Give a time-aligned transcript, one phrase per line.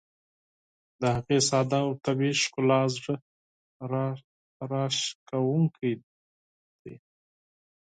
[1.01, 3.15] د هغې ساده او طبیعي ښکلا زړه
[4.71, 5.91] راښکونکې
[6.81, 6.95] ده.